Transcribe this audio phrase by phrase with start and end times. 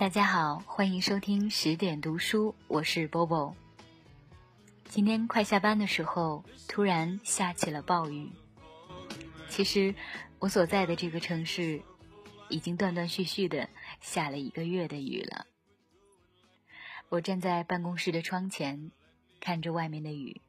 [0.00, 3.54] 大家好，欢迎收听十点读书，我是波波。
[4.88, 8.32] 今天快下班的时候，突然下起了暴雨。
[9.50, 9.94] 其实
[10.38, 11.82] 我所在的这个城市，
[12.48, 13.68] 已经断断续续的
[14.00, 15.44] 下了一个月的雨了。
[17.10, 18.90] 我站在办公室的窗前，
[19.38, 20.40] 看着外面的雨，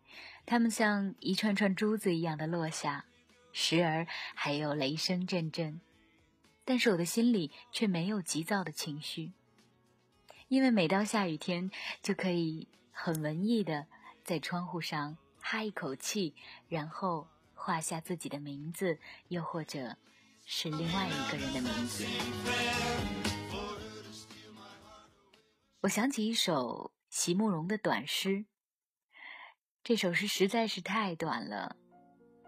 [0.45, 3.03] 它们像一串串珠子一样的落下，
[3.51, 5.81] 时而还有雷声阵阵。
[6.63, 9.33] 但是我的心里却没有急躁的情绪。
[10.51, 13.87] 因为每到下雨天，就可以很文艺的
[14.21, 16.35] 在窗户上哈一口气，
[16.67, 19.95] 然后画下自己的名字，又或者
[20.43, 22.05] 是另外一个人的名字。
[25.79, 28.43] 我想起一首席慕容的短诗，
[29.81, 31.77] 这首诗实在是太短了，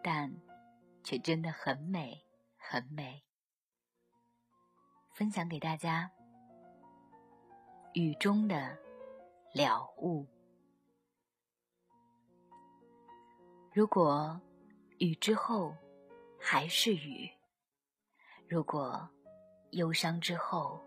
[0.04, 0.42] 但
[1.06, 2.26] 却真的很美，
[2.58, 3.24] 很美，
[5.16, 6.12] 分享给大家。
[7.94, 8.76] 雨中的
[9.54, 10.26] 了悟。
[13.72, 14.40] 如果
[14.98, 15.76] 雨之后
[16.40, 17.30] 还是雨，
[18.48, 19.08] 如果
[19.72, 20.82] 忧伤之后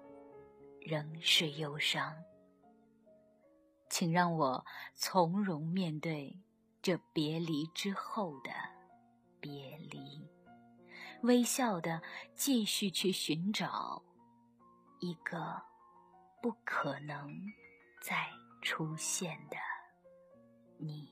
[0.80, 2.12] 仍是忧伤，
[3.88, 4.64] 请让我
[4.96, 6.42] 从容面对
[6.82, 8.50] 这别离之后的
[9.38, 10.28] 别离，
[11.22, 12.02] 微笑的
[12.34, 14.02] 继续去寻找
[14.98, 15.62] 一个。
[16.42, 17.30] 不可能
[18.00, 18.16] 再
[18.62, 19.56] 出现的
[20.78, 21.08] 你。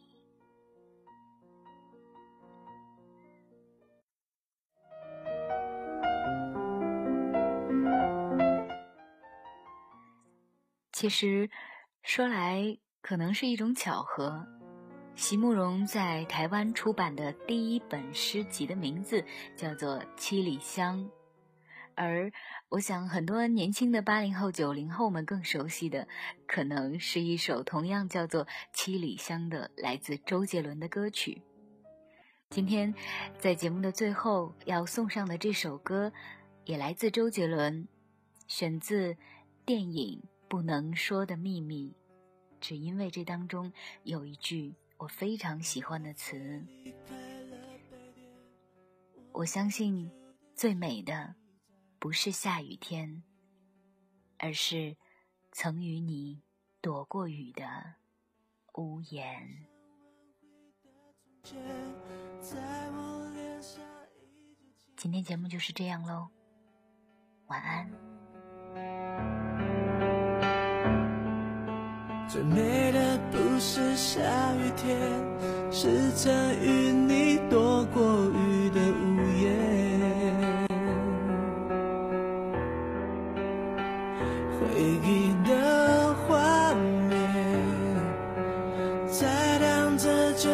[10.92, 11.50] 其实
[12.02, 14.46] 说来，可能是一种巧合。
[15.16, 19.24] 席慕容在台湾出版的第一本诗集的名字
[19.56, 20.98] 叫做《七里香》。
[21.96, 22.30] 而
[22.68, 26.08] 我想，很多年轻的八零后、九零后们更熟悉的，
[26.46, 31.42] 可能是一首同样叫做《七里香》的来自周杰伦的歌曲。
[32.50, 32.94] 今天
[33.38, 36.12] 在节目的最后要送上的这首歌，
[36.64, 37.88] 也来自周杰伦，
[38.46, 39.16] 选自
[39.64, 41.90] 电影《不能说的秘密》，
[42.60, 43.72] 只因为这当中
[44.02, 46.64] 有一句我非常喜欢的词。
[49.32, 50.10] 我相信，
[50.54, 51.34] 最美的。
[52.04, 53.22] 不是下雨天，
[54.36, 54.94] 而是
[55.52, 56.42] 曾与你
[56.82, 57.64] 躲过雨的
[58.74, 59.66] 屋檐。
[64.98, 66.28] 今天节目就是这样喽，
[67.46, 67.90] 晚安。
[72.28, 76.53] 最美的不是下雨天，是曾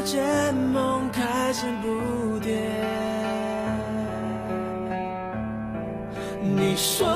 [0.02, 2.58] 见梦开始不甜。
[6.42, 7.09] 你说。